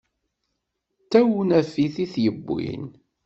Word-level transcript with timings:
D 1.03 1.05
tawnafit 1.11 1.95
i 2.03 2.05
t-yewwin. 2.13 2.85